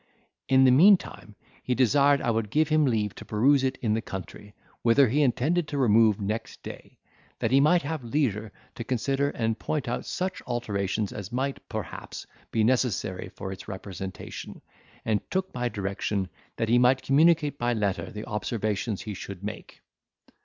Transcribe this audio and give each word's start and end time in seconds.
In 0.49 0.63
the 0.63 0.71
meantime, 0.71 1.35
he 1.61 1.75
desired 1.75 2.21
I 2.23 2.31
would 2.31 2.49
give 2.49 2.69
him 2.69 2.85
leave 2.85 3.13
to 3.13 3.23
peruse 3.23 3.63
it 3.63 3.77
in 3.83 3.93
the 3.93 4.01
country, 4.01 4.55
whither 4.81 5.07
he 5.09 5.21
intended 5.21 5.67
to 5.67 5.77
remove 5.77 6.19
next 6.19 6.63
day, 6.63 6.97
that 7.37 7.51
he 7.51 7.59
might 7.59 7.83
have 7.83 8.03
leisure 8.03 8.51
to 8.73 8.83
consider 8.83 9.29
and 9.29 9.59
point 9.59 9.87
out 9.87 10.07
such 10.07 10.41
alterations 10.47 11.13
as 11.13 11.31
might, 11.31 11.59
perhaps, 11.69 12.25
be 12.49 12.63
necessary 12.63 13.29
for 13.29 13.51
its 13.51 13.67
representation; 13.67 14.63
and 15.05 15.21
took 15.29 15.53
my 15.53 15.69
direction, 15.69 16.29
that 16.55 16.67
he 16.69 16.79
might 16.79 17.03
communicate 17.03 17.59
by 17.59 17.73
letter 17.73 18.09
the 18.09 18.25
observations 18.25 19.03
he 19.03 19.13
should 19.13 19.43
make. 19.43 19.81